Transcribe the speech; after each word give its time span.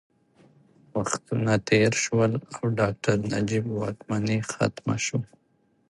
وختونه 0.97 1.53
تېر 1.67 1.91
شول 2.03 2.31
او 2.55 2.63
ډاکټر 2.79 3.15
نجیب 3.33 3.65
واکمني 3.79 4.39
ختمه 4.49 4.95
شوه 5.05 5.21